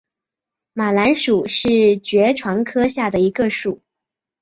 [0.73, 3.83] 马蓝属是爵床科下的一个属。